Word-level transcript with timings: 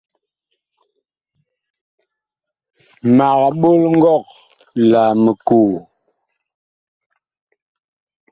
Mag 3.15 3.39
ɓol 3.61 3.81
ngɔg 3.93 4.25
la 4.89 5.01
mikoo. 5.23 5.73